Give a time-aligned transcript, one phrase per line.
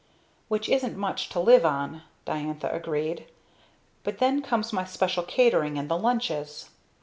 [0.47, 3.27] "Which isn't much to live on," Diantha agreed,
[4.03, 6.71] "but then comes my special catering, and the lunches."